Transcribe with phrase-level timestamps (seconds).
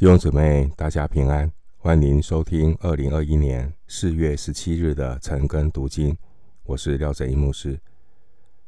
[0.00, 6.16] 弟兄姊妹，大家平安，欢迎收听二零二一年四月十七日的晨更读经。
[6.62, 7.78] 我是廖正一牧师。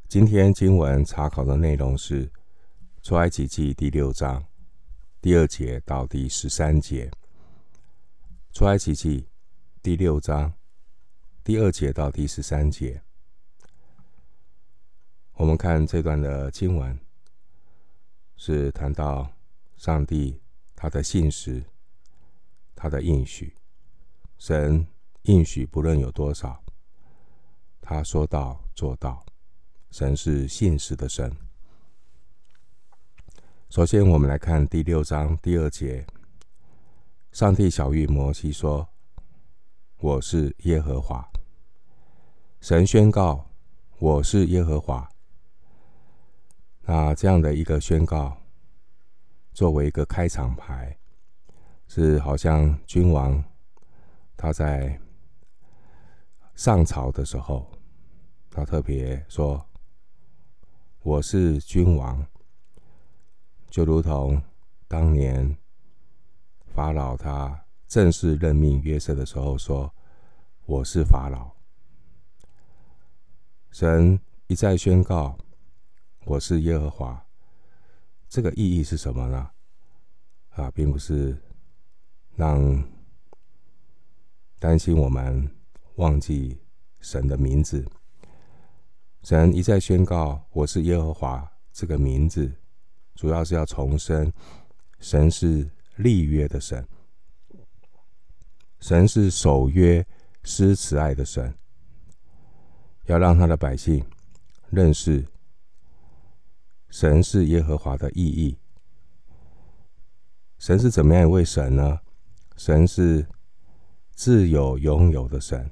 [0.09, 2.31] 今天经文查考的内容是
[3.01, 4.45] 出埃及记第六章
[5.23, 7.11] 第二节到第十三节。
[8.53, 9.27] 出埃及记
[9.83, 10.53] 第六章
[11.43, 13.01] 第二节到第十三节，
[15.37, 16.99] 我们看这段的经文，
[18.37, 19.27] 是谈到
[19.79, 20.42] 上帝。
[20.83, 21.63] 他的信实，
[22.75, 23.55] 他的应许，
[24.37, 24.85] 神
[25.23, 26.61] 应许不论有多少，
[27.81, 29.25] 他说到做到，
[29.93, 31.33] 神是信实的神。
[33.71, 36.05] 首先，我们来看第六章第二节，
[37.31, 38.89] 上帝晓諭摩西说
[40.03, 41.31] ：“我是耶和华。”
[42.61, 43.49] 神宣告
[44.01, 45.09] ：“我是耶和华。”
[46.83, 48.42] 那这样的一个宣告。
[49.53, 50.99] 作为一个开场白，
[51.87, 53.45] 是好像君王
[54.37, 54.99] 他在
[56.55, 57.71] 上朝的时候，
[58.51, 59.65] 他特别说
[61.03, 62.27] ：“我是君王。”
[63.69, 64.43] 就如同
[64.89, 65.57] 当年
[66.75, 69.93] 法老他正式任命约瑟的时候说
[70.65, 71.51] ：“我是法老。”
[73.71, 75.37] 神一再宣告
[76.25, 77.25] ：“我是耶和华。”
[78.33, 79.51] 这个意义是什么呢？
[80.53, 81.37] 啊，并不是
[82.35, 82.83] 让
[84.59, 85.55] 担心我们
[85.97, 86.59] 忘记
[86.99, 87.87] 神的名字。
[89.23, 92.51] 神一再宣告：“我是耶和华。”这个名字
[93.15, 94.33] 主要是要重申，
[94.99, 96.89] 神是立约的神，
[98.81, 100.03] 神是守约
[100.43, 101.55] 施慈爱的神，
[103.05, 104.03] 要让他的百姓
[104.71, 105.23] 认识。
[106.93, 108.59] 神是耶和华的意义。
[110.59, 112.01] 神是怎么样一位神呢？
[112.59, 113.27] 神是
[114.15, 115.71] 自有拥有的神，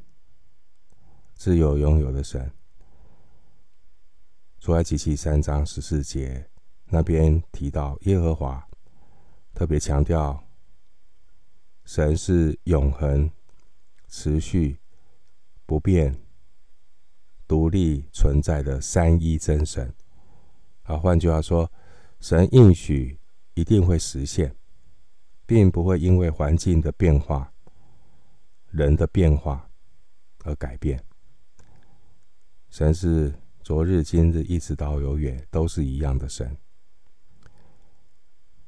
[1.35, 2.51] 自有拥有的神。
[4.61, 6.49] 出埃及记三章十四节
[6.87, 8.67] 那边提到耶和华，
[9.53, 10.43] 特别强调
[11.85, 13.31] 神是永恒、
[14.09, 14.81] 持续、
[15.67, 16.19] 不变、
[17.47, 19.95] 独立存在的三一真神。
[20.91, 21.71] 啊，换句话说，
[22.19, 23.17] 神应许
[23.55, 24.57] 一定会实现，
[25.47, 27.53] 并不会因为环境的变化、
[28.71, 29.71] 人的变化
[30.43, 31.01] 而改变。
[32.71, 36.57] 神是昨日、今日，一直到永远都是一样的神。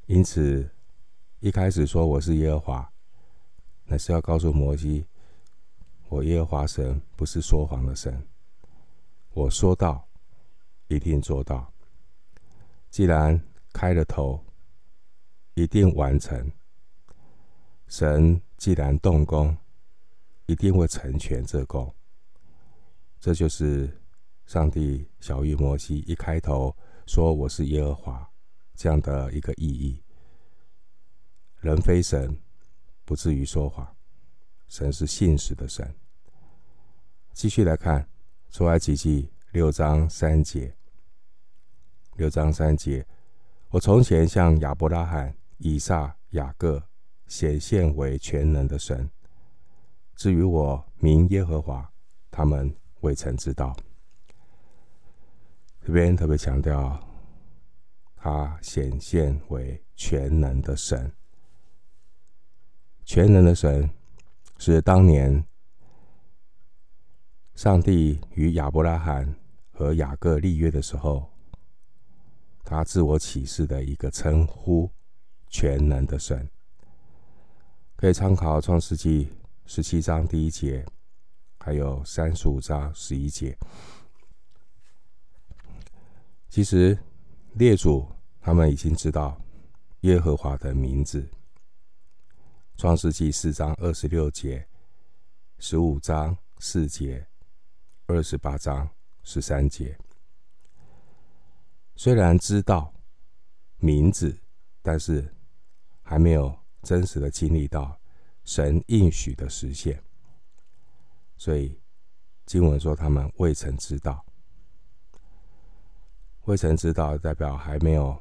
[0.06, 0.70] 因此，
[1.40, 2.92] 一开始说我是耶和华，
[3.86, 5.04] 那是要告诉摩西，
[6.08, 8.24] 我耶和华神不是说谎的神，
[9.32, 10.06] 我说到，
[10.86, 11.71] 一定做到。
[12.92, 13.42] 既然
[13.72, 14.38] 开了头，
[15.54, 16.52] 一定完成。
[17.88, 19.56] 神既然动工，
[20.44, 21.90] 一定会成全这工。
[23.18, 23.98] 这就是
[24.44, 26.76] 上帝小玉摩西一开头
[27.06, 28.30] 说：“我是耶和华”
[28.76, 30.02] 这样的一个意义。
[31.60, 32.36] 人非神，
[33.06, 33.96] 不至于说谎。
[34.68, 35.94] 神是信实的神。
[37.32, 38.06] 继续来看
[38.50, 40.76] 出埃及记六章三节。
[42.16, 43.06] 六章三节，
[43.70, 46.82] 我从前向亚伯拉罕、以撒、雅各
[47.26, 49.08] 显现为全能的神。
[50.14, 51.90] 至于我名耶和华，
[52.30, 53.74] 他们未曾知道。
[55.80, 57.02] 这边特别强调，
[58.14, 61.10] 他显现为全能的神。
[63.06, 63.88] 全能的神
[64.58, 65.42] 是当年
[67.54, 69.34] 上帝与亚伯拉罕
[69.72, 71.31] 和雅各立约的时候。
[72.72, 74.90] 他自我启示的一个称呼，
[75.50, 76.48] 全能的神，
[77.96, 79.30] 可以参考创世纪
[79.66, 80.82] 十七章第一节，
[81.58, 83.54] 还有三十五章十一节。
[86.48, 86.98] 其实
[87.52, 88.08] 列祖
[88.40, 89.38] 他们已经知道
[90.00, 91.28] 耶和华的名字。
[92.78, 94.66] 创世纪四章二十六节，
[95.58, 97.26] 十五章四节，
[98.06, 98.88] 二十八章
[99.22, 99.94] 十三节。
[101.94, 102.92] 虽然知道
[103.78, 104.36] 名字，
[104.80, 105.34] 但是
[106.02, 108.00] 还没有真实的经历到
[108.44, 110.02] 神应许的实现，
[111.36, 111.78] 所以
[112.44, 114.24] 经文说他们未曾知道，
[116.44, 118.20] 未曾知道代表还没有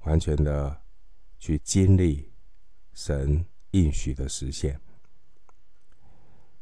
[0.00, 0.80] 完全的
[1.38, 2.32] 去经历
[2.92, 4.80] 神应许的实现，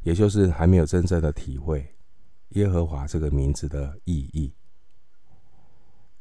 [0.00, 1.94] 也就是还没有真正的体会
[2.50, 4.54] 耶和华这个名字的意义。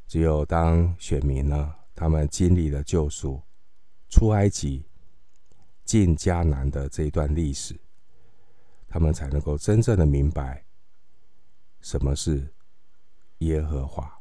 [0.06, 3.42] 只有当选民呢，他们经历了救赎，
[4.08, 4.84] 出埃及，
[5.84, 7.78] 进迦南的这一段历史，
[8.88, 10.64] 他们才能够真正的明白
[11.80, 12.52] 什么是
[13.38, 14.12] 耶和华。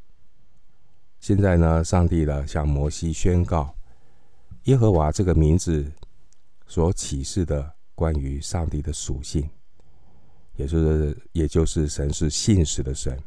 [1.20, 3.76] 现在呢，上帝呢向摩西宣告，
[4.64, 5.92] 耶和华这个名字
[6.68, 9.48] 所启示的关于上帝的属性，
[10.56, 13.20] 也就是也就是神是信实的神，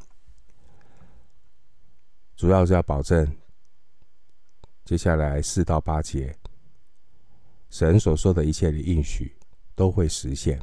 [2.38, 3.37] 主要是要保证
[4.85, 6.32] 接下来四到八节。
[7.69, 9.37] 神所说的一切的应许
[9.75, 10.62] 都会实现。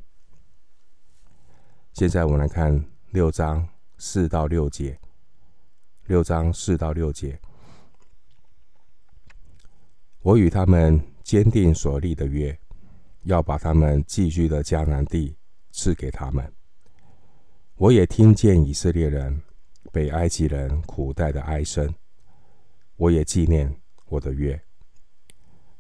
[1.92, 2.82] 现在我们来看
[3.12, 3.68] 六章
[3.98, 4.98] 四到六节。
[6.06, 7.40] 六章四到六节，
[10.22, 12.56] 我与他们坚定所立的约，
[13.24, 15.36] 要把他们寄居的迦南地
[15.72, 16.54] 赐给他们。
[17.74, 19.42] 我也听见以色列人
[19.96, 21.96] 被埃及人苦待的哀声，
[22.98, 23.74] 我也纪念
[24.08, 24.62] 我的约。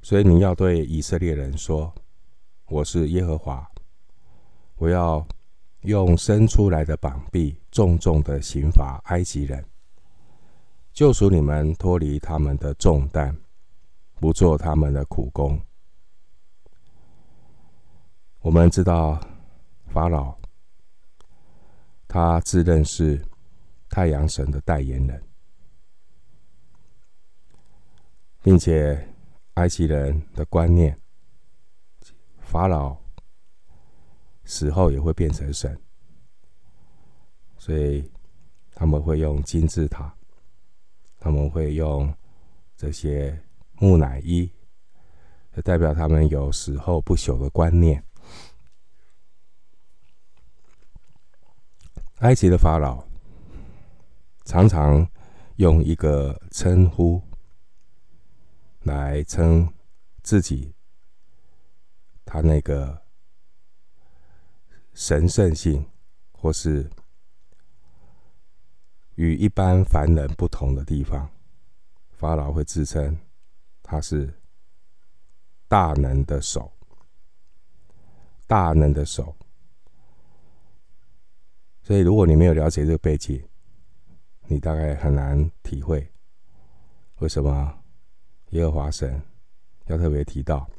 [0.01, 1.93] 所以你要对以色列人说
[2.71, 3.69] ：“我是耶和华，
[4.77, 5.27] 我要
[5.81, 9.65] 用伸出来的膀臂重重的刑罚埃及人，
[10.93, 13.35] 救赎你们脱离他们的重担，
[14.21, 15.59] 不做他们的苦工。”
[18.39, 19.19] 我们知道
[19.87, 20.33] 法老，
[22.07, 23.21] 他自认是
[23.95, 25.23] 太阳神的代言人，
[28.43, 29.07] 并且。
[29.53, 30.99] 埃及人的观念，
[32.41, 32.93] 法老
[34.43, 35.81] 死后也会变成神，
[37.57, 38.11] 所以
[38.73, 40.13] 他们会用金字塔，
[41.19, 42.13] 他们会用
[42.75, 43.41] 这些
[43.75, 44.51] 木乃伊，
[45.55, 48.03] 就代表他们有死后不朽的观念。
[52.17, 53.01] 埃及的法老
[54.45, 55.05] 常常
[55.57, 57.21] 用一个称呼。
[58.83, 59.67] 来称
[60.21, 60.75] 自己，
[62.23, 63.01] 他那个
[64.93, 65.83] 神圣性，
[66.31, 66.87] 或是
[69.15, 71.27] 与一般凡人不同的地方，
[72.11, 73.17] 法老会自称
[73.81, 74.31] 他是
[75.67, 76.71] 大能的手，
[78.45, 79.35] 大能的手。
[81.81, 83.43] 所以，如果你没有了解这个背景，
[84.47, 86.07] 你大概很难体会
[87.19, 87.77] 为什么。
[88.51, 89.19] 耶和华神
[89.87, 90.69] 要特别提到，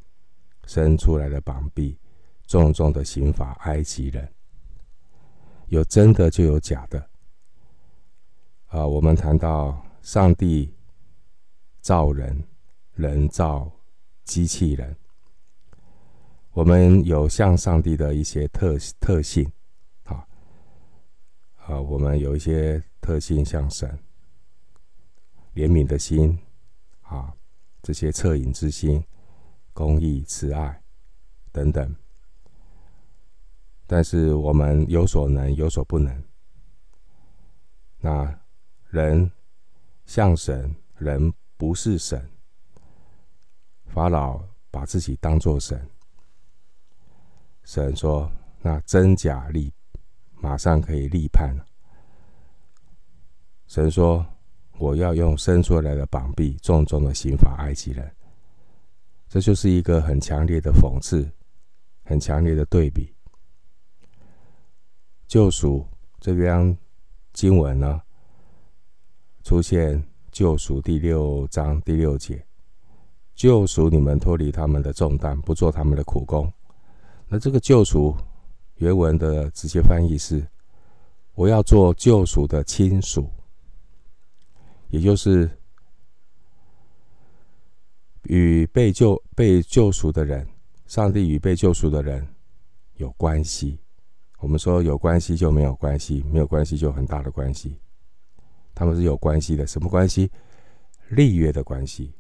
[0.66, 1.98] 伸出来的膀臂，
[2.46, 4.26] 重重的刑罚埃及人。
[5.66, 7.10] 有真的就有假的。
[8.68, 10.72] 啊，我们谈到上帝
[11.80, 12.42] 造人，
[12.94, 13.70] 人造
[14.24, 14.96] 机器人。
[16.52, 19.50] 我们有像上帝的一些特特性，
[20.04, 20.26] 啊，
[21.56, 23.96] 啊，我们有一些特性像神，
[25.54, 26.36] 怜悯的心，
[27.02, 27.32] 啊。
[27.80, 29.00] 这些恻隐之心、
[29.72, 30.82] 公义、慈爱
[31.52, 31.94] 等等，
[33.86, 36.24] 但是我们有所能，有所不能。
[38.00, 38.40] 那
[38.88, 39.30] 人
[40.04, 42.28] 像神，人不是神。
[43.84, 45.88] 法老把自己当作神，
[47.62, 48.28] 神说
[48.62, 49.72] ：“那真假立，
[50.32, 51.64] 马上可以立判了。”
[53.66, 54.26] 神说。
[54.78, 58.12] 我要用伸出来的膀臂，重重的刑罚埃及人。
[59.26, 61.26] 这就是一个很强烈的讽刺，
[62.04, 63.10] 很强烈的对比。
[65.26, 65.82] 救赎
[66.20, 66.76] 这边
[67.32, 68.02] 经文呢，
[69.44, 72.44] 出现救赎第六章第六节，
[73.34, 76.52] 救赎你们脱离他们的重担，不做他们的苦工。
[77.28, 78.14] 那这个救赎
[78.74, 80.46] 原文的直接翻译是：
[81.34, 83.26] 我要做救赎的亲属。
[84.96, 85.50] 也就是
[88.22, 90.48] 与被救、被救赎的人，
[90.86, 92.26] 上帝与被救赎的人
[92.94, 93.78] 有关系。
[94.38, 97.78] 我们说有关系就没有关系，没有关系就很大的关系。
[98.74, 100.30] 他们是有关系的，什么关系？
[101.10, 102.14] 立约的关系。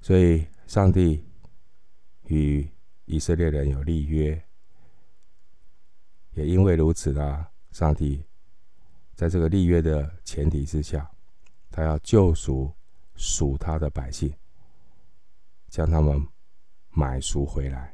[0.00, 1.22] 所以，上帝
[2.28, 2.66] 与
[3.04, 4.42] 以色列人有立约，
[6.32, 8.24] 也因为如此呢，上帝。
[9.18, 11.10] 在这个立约的前提之下，
[11.72, 12.72] 他要救赎
[13.16, 14.32] 属他的百姓，
[15.68, 16.24] 将他们
[16.90, 17.92] 买赎回来。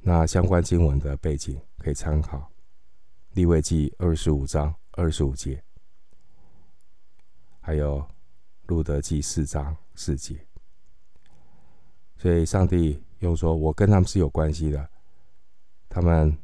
[0.00, 2.38] 那相关经文的背景可以参考
[3.34, 5.62] 《利未记》二十五章二十五节，
[7.60, 8.00] 还有
[8.66, 10.44] 《路得记》四章四节。
[12.16, 14.90] 所以，上帝又说：“我跟他们是有关系的，
[15.88, 16.36] 他们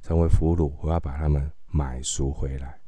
[0.00, 2.78] 成为俘虏，我要把他们。”买赎回来，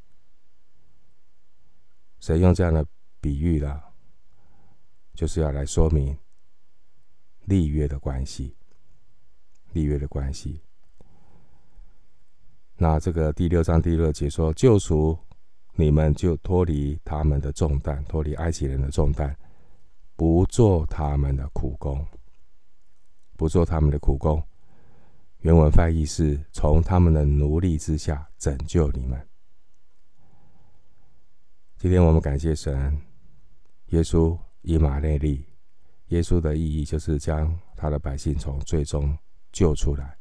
[2.21, 2.87] 谁用这样的
[3.19, 3.83] 比喻呢？
[5.15, 6.15] 就是要来说明
[7.47, 8.55] 立约的关系，
[9.73, 10.61] 立约的关系。
[12.77, 15.19] 那这个第六章第六节说，救赎
[15.75, 19.35] 你们就脱离他们的重担，脱离埃及人的重担，
[20.15, 22.07] 不做他们的苦工，
[23.37, 24.43] 不做他们的苦工。
[25.45, 29.29] 原文翻译是从他们的奴隶之下拯救你们。
[31.77, 32.99] 今天我们感谢神，
[33.89, 35.47] 耶稣以马内利。
[36.07, 39.19] 耶稣的意义就是将他的百姓从最终
[39.53, 40.17] 救出来。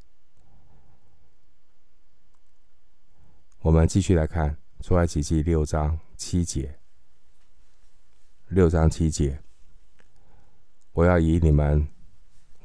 [3.60, 6.77] 我们继续来看出埃及记六章七节。
[8.50, 9.42] 六章七节，
[10.92, 11.88] 我要以你们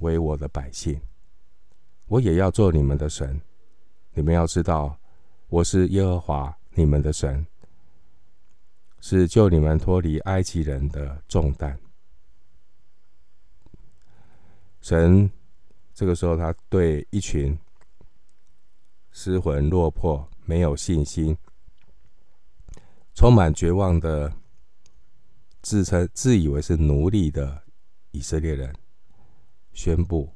[0.01, 1.01] 为我的百姓，
[2.09, 3.41] 我也要做你们的神。
[4.15, 4.99] 你们要知道，
[5.49, 7.47] 我是耶和华你们的神，
[9.01, 11.79] 是救你们脱离埃及人的重担。
[14.81, 15.31] 神
[15.95, 17.57] 这个时候，他对一群
[19.13, 21.37] 失魂落魄、没有信心、
[23.15, 24.33] 充满绝望的、
[25.61, 27.65] 自称自以为是奴隶的
[28.13, 28.75] 以色列人
[29.73, 30.33] 宣布：“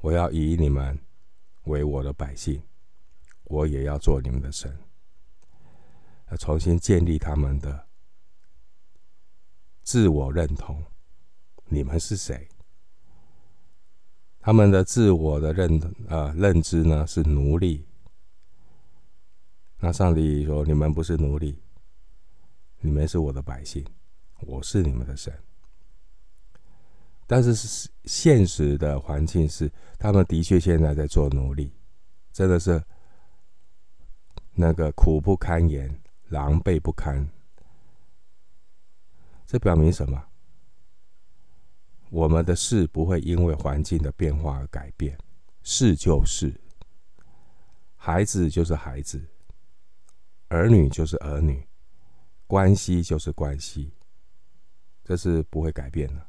[0.00, 0.98] 我要以你们
[1.64, 2.62] 为我的百姓，
[3.44, 4.76] 我也要做你们的神。”
[6.30, 7.86] 要重新建立他们的
[9.82, 10.84] 自我认同。
[11.66, 12.48] 你们是谁？
[14.38, 17.84] 他们的自我的认呃认知呢是奴隶。
[19.80, 21.60] 那上帝说：“你们不是奴隶，
[22.80, 23.84] 你们是我的百姓，
[24.40, 25.36] 我是你们的神。”
[27.30, 29.70] 但是现实的环境是，
[30.00, 31.72] 他们的确现在在做奴隶，
[32.32, 32.82] 真的是
[34.52, 35.96] 那个苦不堪言、
[36.30, 37.24] 狼狈不堪。
[39.46, 40.20] 这表明什么？
[42.10, 45.16] 我们的事不会因为环境的变化而改变，
[45.62, 46.52] 事就是，
[47.94, 49.24] 孩子就是孩子，
[50.48, 51.64] 儿女就是儿女，
[52.48, 53.92] 关系就是关系，
[55.04, 56.26] 这是不会改变的，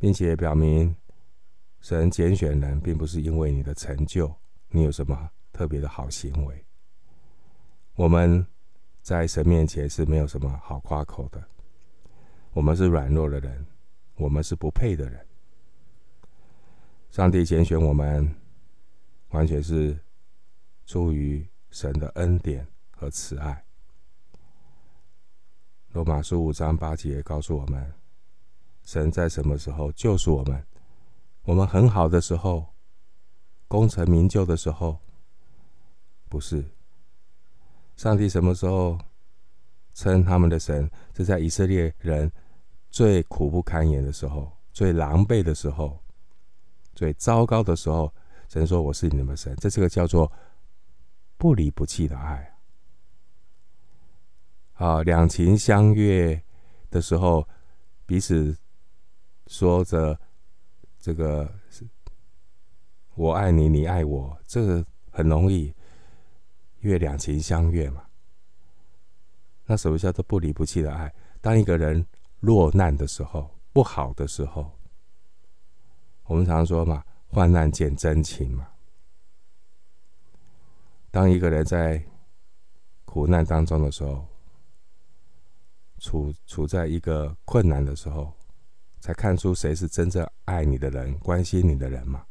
[0.00, 0.96] 并且表明
[1.80, 4.34] 神拣选人，并不是因为你的成就，
[4.70, 6.64] 你有什么特别的好行为，
[7.94, 8.44] 我们
[9.00, 11.40] 在神面前是没有什么好夸口的，
[12.52, 13.64] 我们是软弱的人。
[14.16, 15.26] 我们是不配的人，
[17.10, 18.36] 上帝拣选我们，
[19.30, 19.98] 完全是
[20.84, 23.64] 出于神的恩典和慈爱。
[25.92, 27.90] 罗马书五章八节告诉我们，
[28.90, 30.66] 神在什么时候救赎我们？
[31.42, 32.66] 我们很好的时候，
[33.68, 34.98] 功成名就的时候，
[36.28, 36.64] 不是。
[37.94, 38.98] 上帝什么时候
[39.94, 40.90] 称他们的神？
[41.16, 42.28] 是在以色列人。
[42.90, 45.96] 最苦不堪言的时候，最狼狈的时候，
[46.92, 48.12] 最糟糕的时候，
[48.48, 50.32] 神说：“我是你们神。”这是个叫做
[51.36, 52.58] 不离不弃的爱。
[54.72, 56.42] 啊，两情相悦
[56.90, 57.46] 的时候，
[58.04, 58.58] 彼此
[59.50, 60.16] 说着
[61.00, 61.52] 这个
[63.16, 65.74] “我爱你，你爱我”，这个很容易，
[66.82, 68.04] 因为两情相悦嘛。
[69.66, 71.12] 那什么叫做不离不弃的爱？
[71.40, 72.06] 当一个人。
[72.40, 74.70] 落难的时候，不好的时候，
[76.24, 78.66] 我们常常说嘛，“患难见真情”嘛。
[81.10, 82.02] 当一个人在
[83.04, 84.26] 苦难当中的时候，
[85.98, 88.32] 处处在一个困难的时候，
[89.00, 92.26] 才看出谁是真正爱你的人、关心你的人嘛。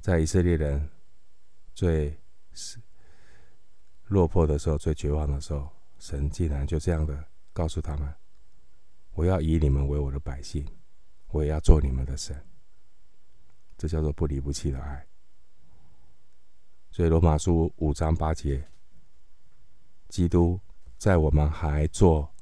[0.00, 0.88] 在以色列人
[1.74, 2.16] 最
[4.04, 5.68] 落魄的时候、最绝望的时候，
[5.98, 7.24] 神竟然就这样的。
[7.52, 8.14] 告诉他们
[9.14, 10.64] ：“我要以你们为我的百姓，
[11.28, 12.40] 我也要做你们的神。”
[13.76, 15.06] 这叫做不离不弃的爱。
[16.90, 18.68] 所以罗马书五章八节，
[20.08, 20.60] 基督
[20.98, 22.32] 在我们还做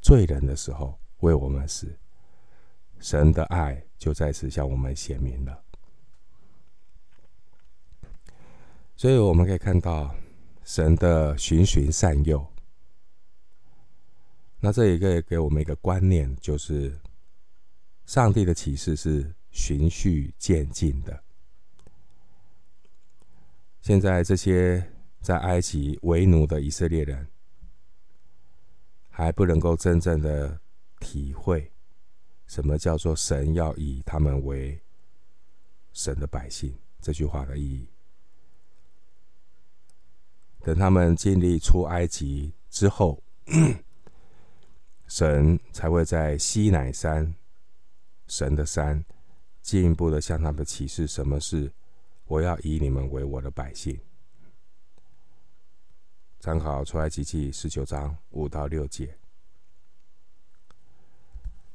[0.00, 1.98] 罪人的时候为我们死，
[2.98, 5.62] 神的爱就在此向我们显明了。
[8.96, 10.14] 所以我们可以看到
[10.64, 12.46] 神的循循善诱。
[14.58, 17.00] 那这一个给我们一个观念，就是
[18.04, 21.24] 上帝的启示是循序渐进的。
[23.80, 24.86] 现在这些
[25.22, 27.26] 在埃及为奴的以色列人，
[29.08, 30.60] 还不能够真正的
[31.00, 31.72] 体会
[32.46, 34.80] 什么叫做神要以他们为
[35.92, 37.88] 神的百姓这句话的意义。
[40.60, 43.20] 等他们经历出埃及之后。
[45.08, 47.34] 神才会在西乃山，
[48.28, 49.04] 神的山，
[49.60, 51.72] 进一步的向他们启示什么是
[52.26, 53.98] 我要以你们为我的百姓。
[56.38, 59.18] 参考出埃及记十九章五到六节。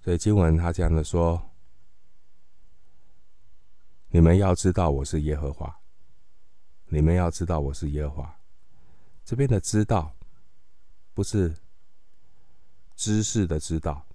[0.06, 1.50] 所以经文他这样的说
[4.10, 5.80] ：“你们要知道我是耶和华。
[6.90, 8.40] 你们要知道我是耶和华。
[9.24, 10.16] 这边的知道，
[11.16, 11.58] 不是
[12.96, 14.06] 知识的知道，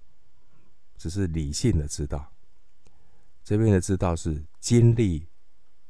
[0.97, 2.31] 只是理性的知道。
[3.43, 5.27] 这边的知道是经历、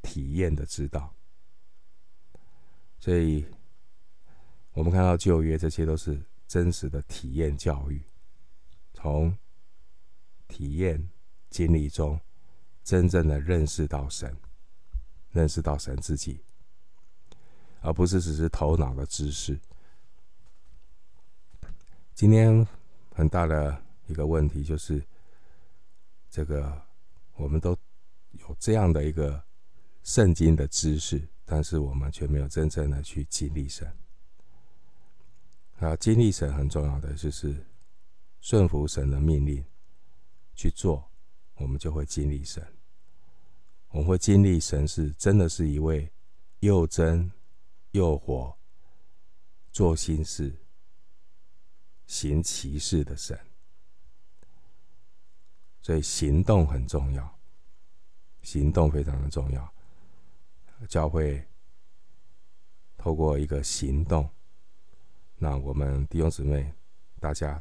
[0.01, 1.13] 体验的知道。
[2.97, 3.45] 所以，
[4.73, 8.03] 我们看到旧约，这些都是真实的体验教育，
[8.95, 9.37] 从。
[10.51, 11.09] 体验
[11.49, 12.19] 经历中，
[12.83, 14.35] 真正的认识到神，
[15.31, 16.41] 认识到神自己，
[17.79, 19.57] 而不是只是头脑的知识。
[22.13, 22.67] 今天
[23.15, 25.01] 很大的一个问题就是，
[26.29, 26.81] 这个
[27.35, 27.71] 我们都
[28.31, 29.41] 有这样的一个
[30.03, 33.89] 圣经的知识，但是我们却没有真正的去经历神。
[35.79, 37.65] 啊，经历神很重要的就是
[38.41, 39.63] 顺服神的命令。
[40.61, 41.09] 去做，
[41.55, 42.63] 我们就会经历神。
[43.89, 46.07] 我们会经历神是真的是一位
[46.59, 47.31] 又真
[47.93, 48.55] 又活、
[49.71, 50.55] 做心事、
[52.05, 53.39] 行其事的神。
[55.81, 57.39] 所以行动很重要，
[58.43, 59.73] 行动非常的重要。
[60.87, 61.43] 教会
[62.97, 64.29] 透过一个行动，
[65.37, 66.71] 那我们弟兄姊妹
[67.19, 67.59] 大家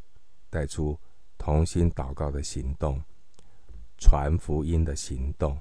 [0.51, 1.01] 带出。
[1.41, 3.03] 同心祷告的行动，
[3.97, 5.59] 传福音的行动，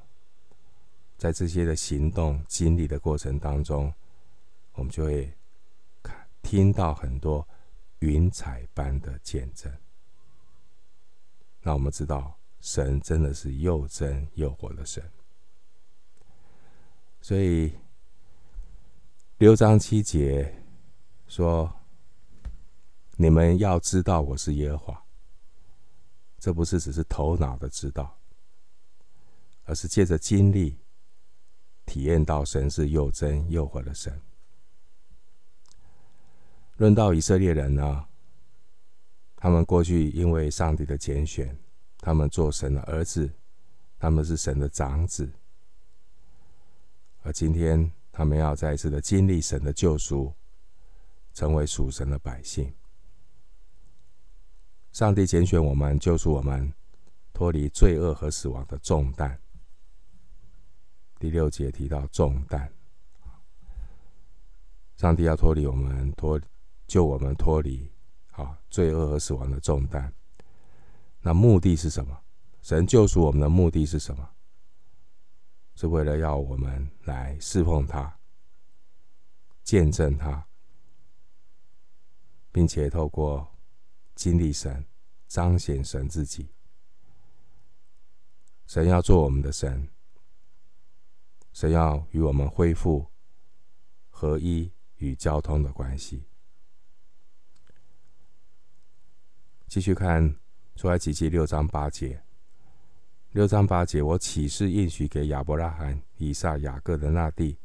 [1.17, 3.93] 在这些的行动经历的过程当中，
[4.73, 5.33] 我们就会
[6.03, 7.47] 看听到很多
[7.99, 9.73] 云彩般的见证。
[11.61, 15.01] 那我们知道，神真的是又真又活的神。
[17.21, 17.73] 所以
[19.37, 20.61] 六章七节
[21.29, 21.73] 说
[23.15, 25.03] ：“你们要知道，我是耶和华。”
[26.39, 28.17] 这不是只是头脑的知道，
[29.65, 30.77] 而是借着经历
[31.85, 34.21] 体验到神是又真又活的神。
[36.77, 38.05] 论到以色列人呢，
[39.35, 41.57] 他们过去因为上帝的拣选，
[41.97, 43.29] 他们做神的儿子，
[43.99, 45.29] 他们是神的长子，
[47.21, 50.33] 而今天他们要再一次的经历神的救赎，
[51.33, 52.73] 成为属神的百姓。
[54.91, 56.73] 上帝拣选我们，救赎我们，
[57.31, 59.39] 脱离罪恶和死亡的重担。
[61.19, 62.73] 第六节提到重担，
[64.97, 66.41] 上帝要脱离我们，脱
[66.87, 67.89] 救我们脱离
[68.31, 70.11] 啊罪恶和死亡的重担。
[71.21, 72.17] 那目的是什么？
[72.61, 74.27] 神救赎我们的目的是什么？
[75.75, 78.19] 是为了要我们来侍奉他，
[79.63, 80.45] 见证他，
[82.51, 83.47] 并且透过。
[84.19, 84.83] 经历神，
[85.29, 86.49] 彰显神自己。
[88.67, 89.87] 神要做我们的神，
[91.53, 93.07] 神要与我们恢复
[94.09, 96.25] 合一与交通的关系。
[99.69, 100.35] 继续看
[100.75, 102.21] 出埃及记六章八节，
[103.31, 107.57] 六章八节，我起誓应许给亚伯拉罕、以撒、雅各的那地，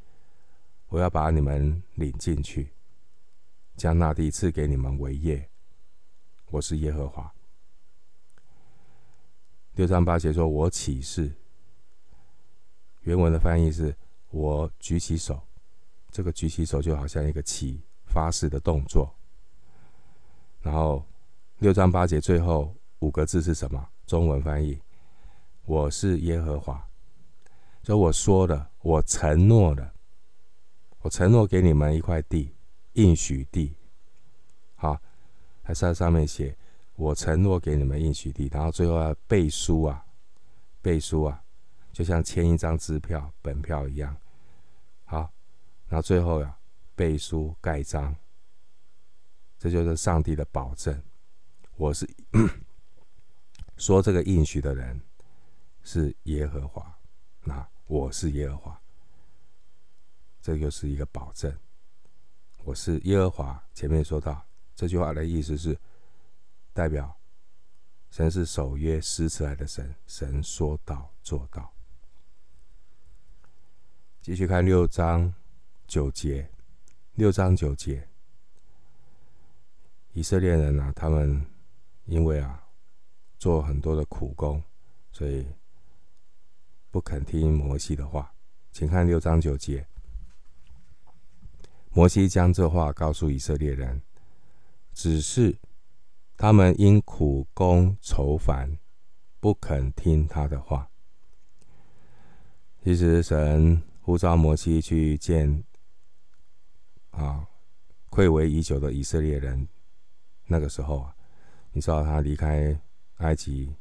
[0.86, 2.70] 我要把你们领进去，
[3.76, 5.50] 将那地赐给你们为业。
[6.50, 7.32] 我是耶和华。
[9.74, 11.32] 六章八节说：“我起誓。”
[13.02, 13.94] 原文的翻译是
[14.30, 15.40] “我举起手”，
[16.12, 19.12] 这个举起手就好像一个起发誓的动作。
[20.62, 21.04] 然后
[21.58, 23.88] 六章八节最后五个字是什么？
[24.06, 24.80] 中文翻译
[25.66, 26.88] ：“我是耶和华。”
[27.82, 29.92] 所以我说的，我承诺的，
[31.00, 32.54] 我承诺给你们一块地，
[32.92, 33.74] 应许地。
[35.64, 36.54] 还是在上面写，
[36.94, 40.04] 我承诺给你们应许地，然后最后要背书啊，
[40.82, 41.42] 背书啊，
[41.90, 44.14] 就像签一张支票、本票一样。
[45.06, 45.32] 好，
[45.88, 46.54] 然后最后呀，
[46.94, 48.14] 背书盖章，
[49.58, 51.02] 这就是上帝的保证。
[51.76, 52.08] 我是
[53.78, 55.00] 说这个应许的人
[55.82, 56.96] 是耶和华，
[57.42, 58.80] 那我是耶和华，
[60.42, 61.52] 这就是一个保证。
[62.64, 64.44] 我是耶和华，前面说到。
[64.74, 65.78] 这句话的意思是，
[66.72, 67.16] 代表
[68.10, 71.72] 神是守约施慈爱的神，神说到做到。
[74.20, 75.32] 继续看六章
[75.86, 76.48] 九节，
[77.14, 78.08] 六章九节，
[80.12, 81.44] 以色列人啊，他们
[82.06, 82.66] 因为啊，
[83.38, 84.62] 做很多的苦工，
[85.12, 85.46] 所以
[86.90, 88.32] 不肯听摩西的话。
[88.72, 89.86] 请看六章九节，
[91.90, 94.02] 摩西将这话告诉以色列人，
[94.94, 95.58] 只是
[96.36, 98.78] 他们因苦工愁烦，
[99.40, 100.88] 不肯听他的话。
[102.82, 105.64] 其实神呼召摩西去见
[107.10, 107.46] 啊，
[108.08, 109.68] 愧为已久的以色列人。
[110.46, 111.16] 那个时候啊，
[111.72, 112.80] 你知道他离开
[113.16, 113.74] 埃及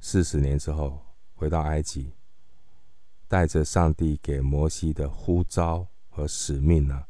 [0.00, 1.00] 四十年之后，
[1.34, 2.12] 回到埃及。
[3.26, 7.04] 带着上帝给摩西的呼召和使命呢，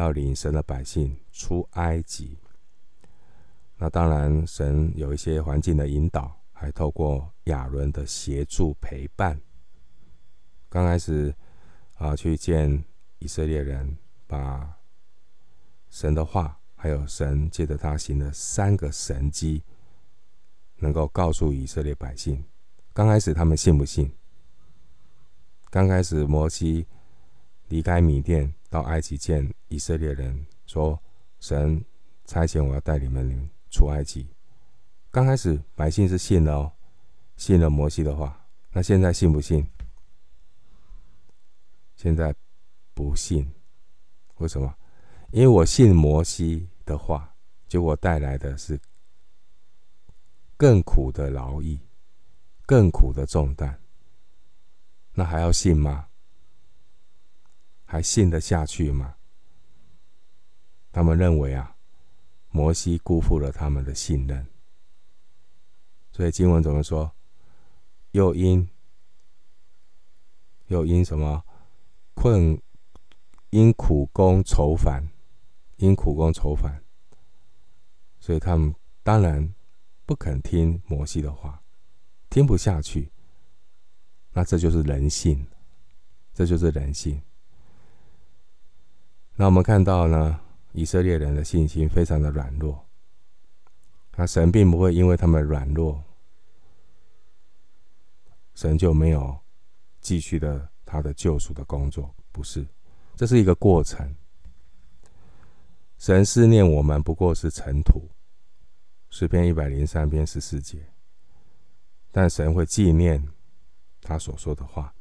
[0.00, 2.38] 要领神的百姓出埃及。
[3.76, 9.38] 那当然，神有一些环境的引导，还透过亚伦的协助陪伴。
[10.70, 11.34] 刚开始
[11.96, 12.82] 啊，去见
[13.18, 14.78] 以色列人，把
[15.90, 19.62] 神的话，还有神借着他行的三个神迹，
[20.76, 22.42] 能够告诉以色列百姓。
[22.94, 24.10] 刚开始他们信不信？
[25.70, 26.86] 刚开始，摩西
[27.70, 31.00] 离开米甸到埃及见以色列人，说
[31.38, 31.82] ：“神
[32.26, 34.28] 差遣我要带你们出埃及。”
[35.12, 36.72] 刚开始，百姓是信了哦，
[37.36, 38.44] 信了摩西的话。
[38.72, 39.64] 那现在信不信？
[41.94, 42.34] 现在
[42.92, 43.48] 不信。
[44.38, 44.74] 为什么？
[45.30, 47.32] 因为我信摩西的话，
[47.68, 48.80] 结果带来的是
[50.56, 51.80] 更苦的劳役，
[52.66, 53.80] 更苦的重担。
[55.12, 56.08] 那还要信吗？
[57.90, 59.16] 还信得下去吗？
[60.92, 61.74] 他们认为啊，
[62.50, 64.46] 摩西辜负了他们的信任，
[66.12, 67.10] 所以经文怎么说？
[68.12, 68.70] 又因
[70.68, 71.44] 又因什么
[72.14, 72.62] 困？
[73.50, 75.08] 因苦工愁烦，
[75.78, 76.84] 因苦工愁烦，
[78.20, 78.72] 所以他们
[79.02, 79.52] 当然
[80.06, 81.60] 不肯听摩西的话，
[82.28, 83.10] 听不下去。
[84.32, 85.44] 那这就是人性，
[86.32, 87.20] 这就是人性。
[89.40, 90.38] 那我们看到呢，
[90.72, 92.86] 以色列人的信心非常的软弱。
[94.14, 96.04] 那神并不会因为他们软弱，
[98.54, 99.40] 神就没有
[100.02, 102.66] 继续的他的救赎的工作，不是，
[103.16, 104.14] 这是一个过程。
[105.96, 108.10] 神思念我们不过是尘土，
[109.08, 110.86] 诗篇一百零三篇十四节，
[112.12, 113.26] 但神会纪念。
[114.02, 114.92] 他所说的话，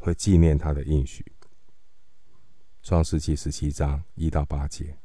[0.00, 1.24] 会纪念他的应许。
[2.86, 4.96] 创世记十七章一到八节。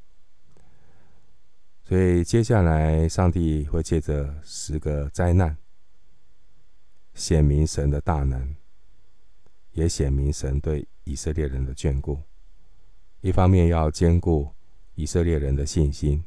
[1.84, 5.58] 所以接下来，上帝会借着十个灾难，
[7.16, 8.56] 显明神的大能，
[9.72, 12.22] 也显明神对以色列人的眷顾。
[13.22, 14.54] 一方面要坚固
[14.94, 16.24] 以色列人的信心，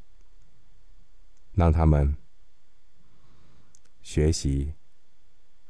[1.53, 2.17] 让他们
[4.03, 4.75] 学习。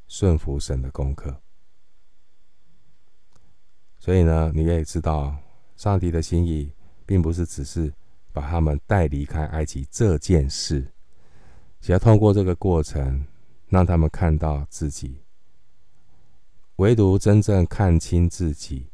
[0.07, 1.43] 顺服神的功课，
[3.99, 5.37] 所以呢，你也知道，
[5.77, 6.73] 上帝的心意
[7.05, 7.93] 并不是只是
[8.33, 10.87] 把他们带离开埃及这件事，
[11.81, 13.25] 只要通过这个过程，
[13.69, 15.21] 让他们看到自己。
[16.77, 18.89] 唯独真正看清自己，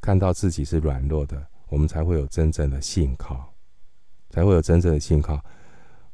[0.00, 3.52] 看到自己是软弱的，我们才会有真正的信靠，
[4.30, 5.40] 才会有真正的信靠。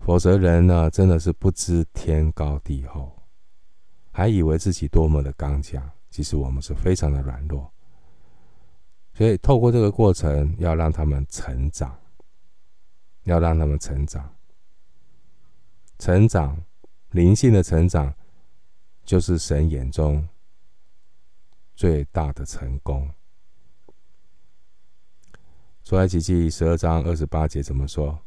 [0.00, 3.14] 否则，人呢，真的是不知天高地厚。
[4.10, 7.72] 还以为自己多么的刚强，其实我们是非常的软弱。
[9.20, 11.94] 所以透过这个过程，要让他们成长，
[13.24, 14.34] 要让他们成长，
[15.98, 16.64] 成长，
[17.10, 18.14] 灵性的成长，
[19.04, 20.26] 就是神眼中
[21.76, 23.10] 最大的成功。
[25.84, 28.18] 出埃及记十二章二十八节怎么说？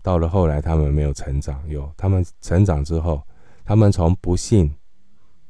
[0.00, 3.22] 到了后来，他们没有成长，有他们成长之后。
[3.62, 4.74] 他们从不信，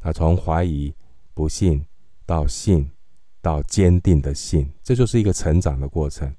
[0.01, 0.93] 啊，从怀疑、
[1.33, 1.87] 不信
[2.25, 2.91] 到信，
[3.47, 6.35] 到坚定的信，这就是一个成长的过程。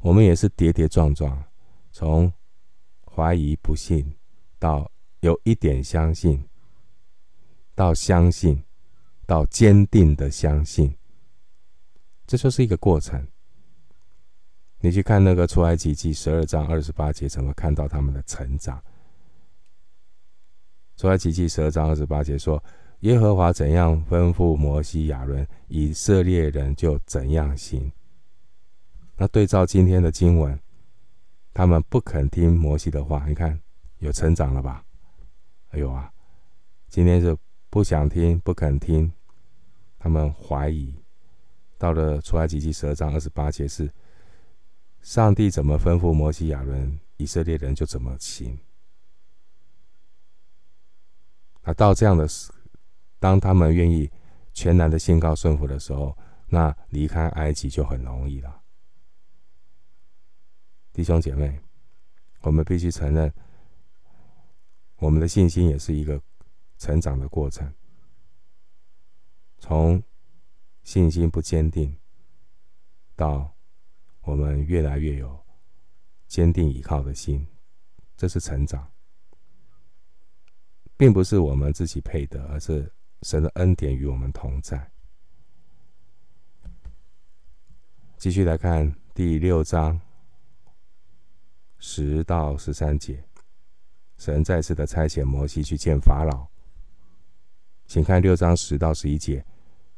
[0.00, 1.42] 我们也是跌跌撞撞，
[1.92, 2.30] 从
[3.06, 4.14] 怀疑、不信
[4.58, 6.46] 到有一点相信，
[7.74, 8.62] 到相信，
[9.24, 10.94] 到坚定的相信，
[12.26, 13.26] 这就是一个过程。
[14.80, 18.78] 你去看那个出埃及记十二章二十八节，怎么看到他们的成长？
[20.98, 22.62] 出埃及记十二章二十八节说
[23.02, 27.92] ：“耶和华怎样吩咐摩西、亚伦，以色列人就怎样行。”
[29.16, 30.58] 那对照今天的经文，
[31.52, 33.60] 他们不肯听摩西的话，你看
[33.98, 34.84] 有成长了吧？
[35.70, 36.12] 哎呦啊！
[36.88, 37.36] 今天是
[37.70, 39.12] 不想听、不肯听，
[39.98, 40.94] 他们怀疑。
[41.78, 43.92] 到了出埃及记十二章二十八节是
[45.00, 48.56] 上帝怎么吩咐摩西、亚伦，以色列人就怎么行。
[51.64, 52.52] 那到这样的时，
[53.22, 54.10] 当他们愿意
[54.52, 58.62] 全然的信靠顺服的时候，那离开埃及就很容易了。
[60.92, 61.60] 弟兄姐妹，
[62.40, 63.32] 我们必须承认，
[64.96, 66.20] 我们的信心也是一个
[66.78, 67.72] 成长的过程。
[69.60, 70.02] 从
[70.82, 71.96] 信心不坚定，
[73.14, 73.54] 到
[74.22, 75.40] 我们越来越有
[76.26, 77.46] 坚定依靠的心，
[78.16, 78.90] 这是成长。
[80.96, 84.90] 并不是我们自己配得，而是神的恩典与我们同在。
[88.16, 90.00] 继续来看第六章
[91.78, 93.24] 十到十三节，
[94.16, 96.46] 神再次的差遣摩西去见法老。
[97.86, 99.44] 请看六章十到十一节，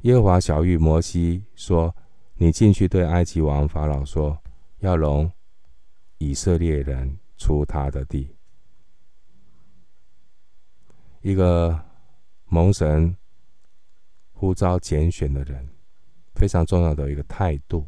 [0.00, 1.94] 耶和华晓諭摩西说
[2.34, 4.42] ：“你进去对埃及王法老说，
[4.78, 5.30] 要容
[6.18, 8.34] 以色列人出他的地。”
[11.20, 11.80] 一个
[12.46, 13.16] 蒙神
[14.32, 15.68] 呼召拣选的人，
[16.34, 17.86] 非常重要的一个态度。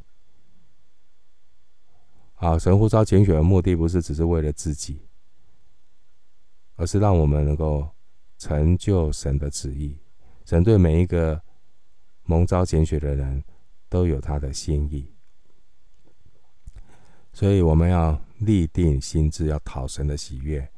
[2.34, 5.00] 啊，神呼召拣选的目的不是只是为了自己，
[6.74, 7.88] 而是让我们能够
[8.38, 9.98] 成就神的旨意。
[10.44, 11.42] 神对每一个
[12.24, 13.42] 蒙召拣选的人
[13.88, 15.12] 都有他的心意，
[17.32, 20.70] 所以我们要立定心志，要讨神的喜悦。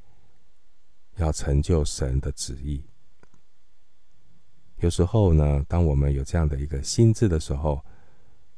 [1.16, 2.80] 要成就神的旨意。
[4.80, 7.84] 有时候呢，当我们有这样的一个心智的时候，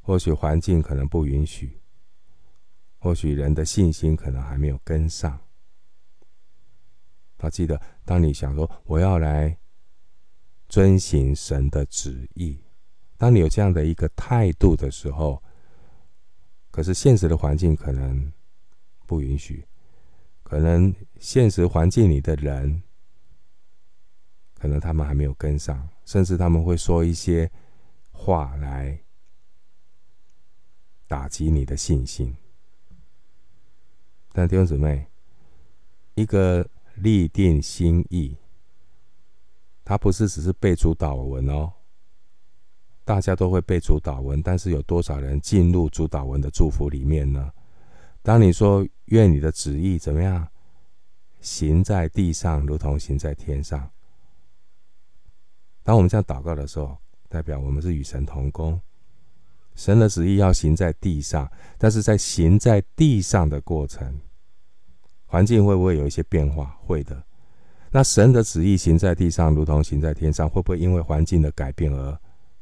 [0.01, 1.81] 或许环境可能不允许，
[2.99, 5.41] 或许人的信心可能还没有跟上。
[7.39, 9.57] 要记得，当你想说我要来
[10.69, 12.61] 遵行神的旨意，
[13.17, 15.43] 当你有这样的一个态度的时候，
[16.71, 18.31] 可是现实的环境可能
[19.07, 19.67] 不允许。
[20.43, 22.83] 可能现实环境里的人，
[24.61, 27.51] 可能他们还没有跟上，甚至他们会说一些
[28.13, 29.01] 话来
[31.09, 32.37] 打击你的信心。
[34.33, 35.07] 但弟兄姊妹，
[36.15, 38.37] 一个立定心意，
[39.83, 41.73] 他不是只是背主祷文哦。
[43.03, 47.51] 大家都会背主祷文，但是有多少人进入主祷文的祝福里面呢？
[48.23, 50.47] 当你说愿你的旨意怎么样
[51.41, 53.91] 行在地上，如同行在天上。
[55.83, 56.97] 当我们这样祷告的时候，
[57.29, 58.81] 代表我们是与神同工。
[59.75, 64.21] 神的旨意要行在地上，但是在行在地上的过程，
[65.27, 66.77] 环境会不会有一些变化？
[66.85, 67.23] 会的。
[67.91, 72.19] 那神的旨意行在地上，如同行在天上，会不会因为环境的改变而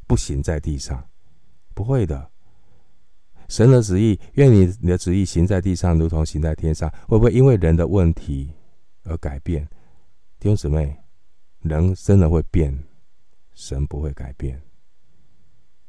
[0.07, 1.03] 不行在地上？
[1.75, 2.31] 不会的。
[3.49, 6.89] 神的旨意，愿你你的旨意行在地上，如同行在天上。
[7.09, 8.53] 会不会因为人的问题
[9.05, 9.67] 而改变？
[10.39, 10.97] 弟兄姊妹，
[11.63, 12.79] 人真的会变，
[13.59, 14.63] 神不会改变。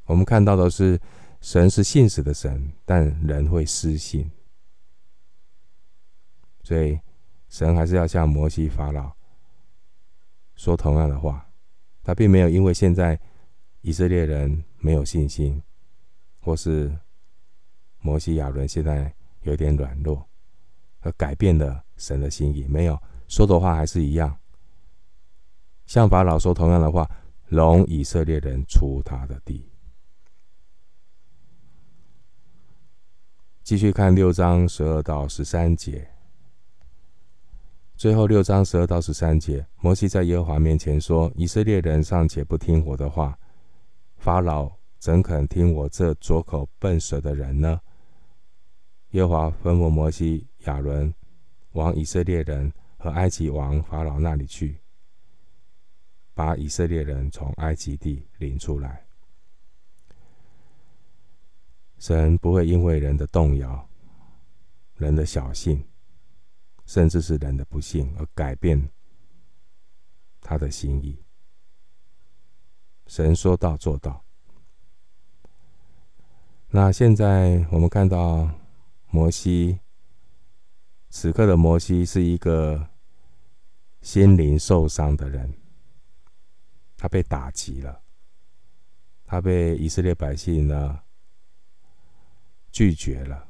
[0.06, 1.00] 我们看到的是，
[1.40, 4.30] 神是信实的神，但人会失信。
[6.64, 7.00] 所以，
[7.48, 9.12] 神还是要向摩西、法老
[10.56, 11.48] 说同样的话。
[12.02, 13.20] 他并没有因为现在
[13.82, 15.62] 以色列人没有信心，
[16.42, 16.92] 或是。
[18.02, 20.26] 摩西、亚伦现在有点软弱，
[21.02, 24.40] 而改变了神的心意，没有说的话还是一样。
[25.86, 27.06] 向法老说同样的话，
[27.50, 29.68] 容以色列人出他的地。
[33.64, 36.10] 继续看六章十二到十三节，
[37.96, 43.38] 最后六章十二到十三节，摩西在耶和华面前说：“以色列人尚且不听我的话，
[44.18, 47.80] 法老怎肯听我这拙口笨舌的人呢？”
[49.12, 51.12] 耶和华吩咐摩西、亚伦
[51.72, 54.80] 往以色列人和埃及王法老那里去，
[56.40, 59.06] 把以色列人从埃及地领出来。
[61.98, 63.90] 神不会因为人的动摇、
[64.96, 65.86] 人的小信，
[66.86, 68.90] 甚至是人的不信而改变
[70.40, 71.22] 他的心意。
[73.08, 74.24] 神说到做到。
[76.70, 78.50] 那现在我们看到。
[79.12, 79.80] 摩西，
[81.10, 82.90] 此刻的摩西是一个
[84.02, 85.52] 心灵受伤的人，
[87.00, 88.02] 他被打击了，
[89.24, 91.00] 他被以色列百姓呢
[92.74, 93.48] 拒绝了。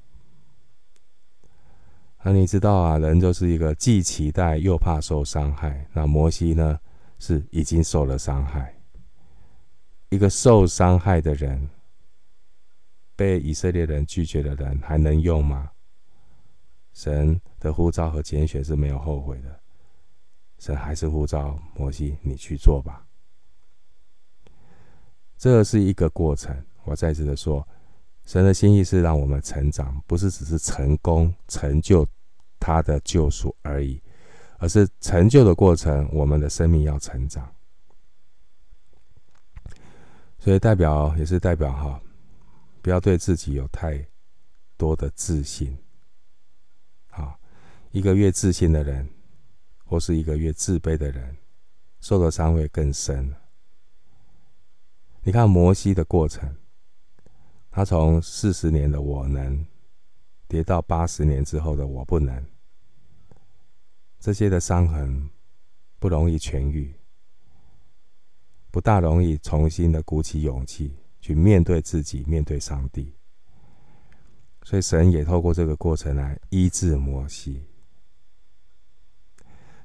[2.22, 5.88] 那你知道啊，人就是一个既期待又怕受伤害。
[5.94, 6.80] 那摩西呢，
[7.18, 8.78] 是已经受了伤害，
[10.10, 11.68] 一个受伤害的人，
[13.16, 15.72] 被以色列人拒绝的人还能用吗？
[16.94, 19.60] 神的呼召和拣选是没有后悔的，
[20.60, 23.08] 神还是呼召摩西，你去做吧。
[25.40, 26.54] 这是一个过程。
[26.84, 27.66] 我再次的说，
[28.26, 32.06] 神的心意是让我们成长，不是只是成功成就
[32.60, 34.02] 他的救赎而已，
[34.58, 37.50] 而是成就的过程，我们的生命要成长。
[40.40, 42.02] 所以代表也是代表哈，
[42.82, 44.06] 不要对自己有太
[44.76, 45.78] 多的自信。
[47.08, 47.40] 好，
[47.92, 49.08] 一个越自信的人，
[49.86, 51.38] 或是一个越自卑的人，
[52.02, 53.34] 受的伤会更深。
[55.22, 56.56] 你看摩西的过程，
[57.70, 59.66] 他从四十年的我能，
[60.48, 62.46] 跌到八十年之后的我不能，
[64.18, 65.30] 这些的伤痕
[66.00, 66.96] 不容易痊愈，
[68.72, 73.14] 不大容易重新的鼓起勇气去面对自己，面对上帝。
[74.64, 77.62] 所以神也透过这个过程来医治摩西。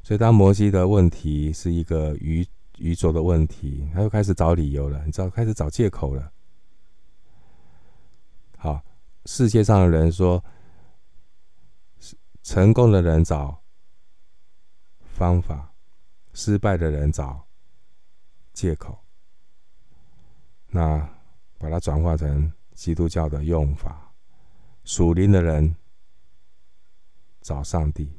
[0.02, 2.46] 所以当摩西的问题是一个愚。
[2.78, 6.32] 愚拙的问题，他又开始找理由了，你知道，开始找借口了。
[8.56, 8.82] 好，
[9.26, 10.42] 世界上的人说，
[12.42, 13.62] 成功的人找
[15.14, 15.72] 方法，
[16.32, 17.46] 失败的人找
[18.52, 18.98] 借口。
[20.68, 20.98] 那
[21.58, 24.12] 把它转化成基督教的用法，
[24.82, 25.76] 属灵的人
[27.40, 28.12] 找上帝，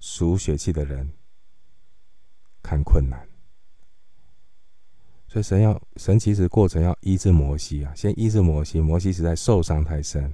[0.00, 1.12] 属血气的人。
[2.62, 3.28] 看困难，
[5.26, 8.80] 所以神要神其实过程要医治摩西啊，先医治摩西。
[8.80, 10.32] 摩西实在受伤太深，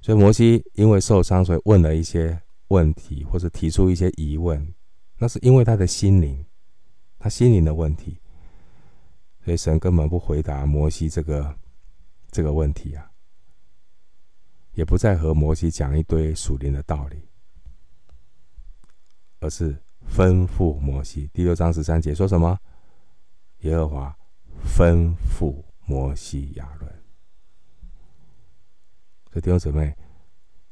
[0.00, 4.74] 所以摩西因为受伤，所以问了一些问题，或者提出一些疑问。
[5.18, 6.44] 那是因为他的心灵，
[7.18, 8.18] 他心灵的问题，
[9.44, 11.54] 所以神根本不回答摩西这个
[12.30, 13.10] 这个问题啊，
[14.72, 17.28] 也不再和摩西讲一堆属灵的道理，
[19.40, 19.76] 而是。
[20.14, 22.58] 吩咐摩西，第六章十三节说什么？
[23.60, 24.16] 耶和华
[24.64, 26.52] 吩咐摩西。
[26.56, 26.90] 亚伦。
[29.30, 29.94] 所以弟兄姊妹，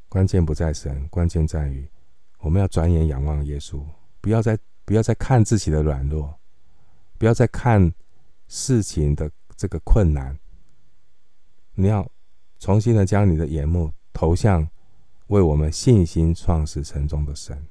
[0.09, 1.89] 关键不在神，关键在于
[2.39, 3.85] 我们要转眼仰望耶稣，
[4.21, 6.35] 不要再不要再看自己的软弱，
[7.19, 7.93] 不要再看
[8.49, 10.39] 事情的这个困难，
[11.75, 12.11] 你要
[12.59, 14.69] 重新的将你的眼目投向
[15.29, 17.67] 为我们信心创始成终的神。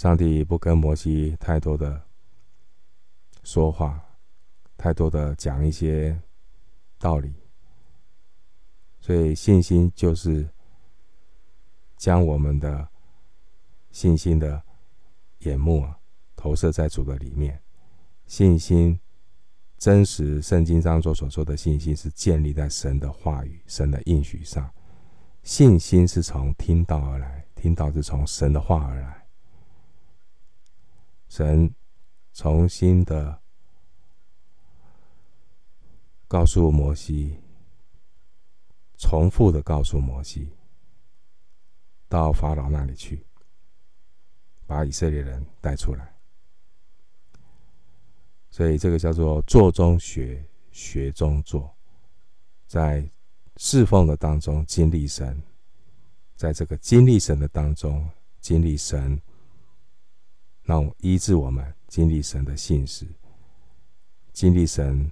[0.00, 2.00] 上帝不跟摩西太多的
[3.42, 4.02] 说话，
[4.78, 6.18] 太多的讲一些
[6.98, 7.34] 道理，
[8.98, 10.48] 所以信心就是
[11.98, 12.88] 将我们的
[13.90, 14.62] 信心的
[15.40, 15.98] 眼目啊
[16.34, 17.60] 投射在主的里面。
[18.26, 18.98] 信心
[19.76, 24.72] 真实，圣经上所所说的信心是建立在神的话语、神的应许上。
[25.42, 29.19] 信心是从听到而来，听到是从神的话而来。
[31.30, 31.72] 神
[32.32, 33.40] 重新的
[36.26, 37.38] 告诉摩西，
[38.98, 40.48] 重复的告诉摩西，
[42.08, 43.24] 到法老那里去，
[44.66, 46.12] 把以色列人带出来。
[48.50, 51.72] 所以这个叫做做中学，学中做，
[52.66, 53.08] 在
[53.56, 55.40] 侍奉的当中经历神，
[56.34, 59.16] 在这个经历神的当中经历神。
[60.70, 63.04] 让医治我们经历神的信实，
[64.32, 65.10] 经历神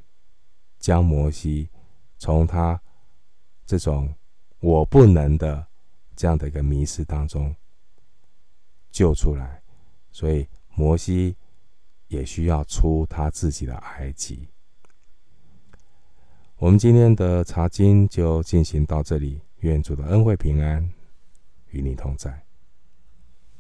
[0.78, 1.68] 将摩西
[2.16, 2.80] 从他
[3.66, 4.14] 这种
[4.60, 5.66] 我不能的
[6.14, 7.52] 这样的一个迷失当中
[8.92, 9.60] 救出来，
[10.12, 11.36] 所以摩西
[12.06, 14.46] 也需要出他自己的埃及。
[16.58, 20.88] 我们今天的查经就进行到这里，愿主的恩惠平安
[21.70, 22.47] 与你同在。